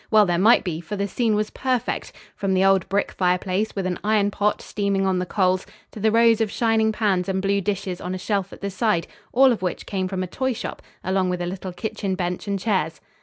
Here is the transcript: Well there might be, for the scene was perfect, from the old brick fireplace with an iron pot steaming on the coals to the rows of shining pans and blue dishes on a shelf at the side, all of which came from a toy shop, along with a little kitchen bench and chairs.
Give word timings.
Well 0.09 0.25
there 0.25 0.39
might 0.39 0.63
be, 0.63 0.81
for 0.81 0.95
the 0.95 1.07
scene 1.07 1.35
was 1.35 1.51
perfect, 1.51 2.11
from 2.35 2.55
the 2.55 2.65
old 2.65 2.89
brick 2.89 3.11
fireplace 3.11 3.75
with 3.75 3.85
an 3.85 3.99
iron 4.03 4.31
pot 4.31 4.59
steaming 4.59 5.05
on 5.05 5.19
the 5.19 5.27
coals 5.27 5.67
to 5.91 5.99
the 5.99 6.11
rows 6.11 6.41
of 6.41 6.49
shining 6.49 6.91
pans 6.91 7.29
and 7.29 7.39
blue 7.39 7.61
dishes 7.61 8.01
on 8.01 8.15
a 8.15 8.17
shelf 8.17 8.51
at 8.51 8.61
the 8.61 8.71
side, 8.71 9.05
all 9.31 9.51
of 9.51 9.61
which 9.61 9.85
came 9.85 10.07
from 10.07 10.23
a 10.23 10.25
toy 10.27 10.53
shop, 10.53 10.81
along 11.03 11.29
with 11.29 11.39
a 11.39 11.45
little 11.45 11.71
kitchen 11.71 12.15
bench 12.15 12.47
and 12.47 12.57
chairs. 12.57 12.99